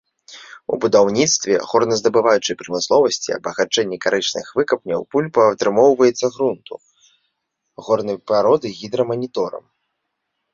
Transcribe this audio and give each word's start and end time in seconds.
У 0.75 0.77
будаўніцтве, 0.83 1.57
горназдабываючай 1.73 2.57
прамысловасці, 2.61 3.33
абагачэнні 3.35 3.97
карычных 4.05 4.45
выкапняў 4.61 5.05
пульпа 5.13 5.41
атрымоўваецца 5.51 6.25
грунту, 6.39 6.75
горнай 7.89 8.17
пароды 8.33 8.67
гідраманіторам. 8.81 9.65